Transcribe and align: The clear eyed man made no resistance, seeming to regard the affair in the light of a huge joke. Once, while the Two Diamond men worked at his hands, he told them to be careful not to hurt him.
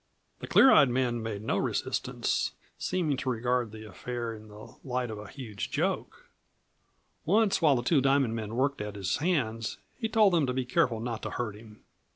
The 0.39 0.47
clear 0.47 0.71
eyed 0.71 0.89
man 0.89 1.21
made 1.21 1.43
no 1.43 1.57
resistance, 1.59 2.53
seeming 2.79 3.17
to 3.17 3.29
regard 3.29 3.71
the 3.71 3.87
affair 3.87 4.33
in 4.35 4.47
the 4.47 4.75
light 4.83 5.11
of 5.11 5.19
a 5.19 5.27
huge 5.29 5.69
joke. 5.69 6.25
Once, 7.23 7.61
while 7.61 7.75
the 7.75 7.83
Two 7.83 8.01
Diamond 8.01 8.35
men 8.35 8.55
worked 8.55 8.81
at 8.81 8.95
his 8.95 9.17
hands, 9.17 9.77
he 9.99 10.09
told 10.09 10.33
them 10.33 10.47
to 10.47 10.53
be 10.53 10.65
careful 10.65 10.99
not 11.01 11.21
to 11.21 11.29
hurt 11.29 11.55
him. 11.55 11.83